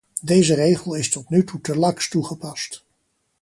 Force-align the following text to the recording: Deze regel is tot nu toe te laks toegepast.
Deze 0.21 0.53
regel 0.53 0.93
is 0.95 1.09
tot 1.09 1.29
nu 1.29 1.43
toe 1.43 1.61
te 1.61 1.77
laks 1.77 2.09
toegepast. 2.09 2.85